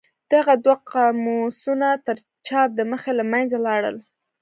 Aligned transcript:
دغه 0.33 0.53
دوه 0.63 0.77
قاموسونه 0.91 1.89
تر 2.05 2.17
چاپ 2.47 2.69
د 2.75 2.79
مخه 2.91 3.11
له 3.19 3.23
منځه 3.31 3.57
لاړل. 3.65 3.97